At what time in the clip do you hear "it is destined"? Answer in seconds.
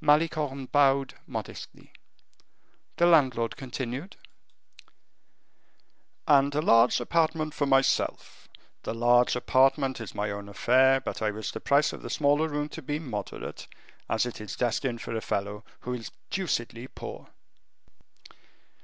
14.26-15.00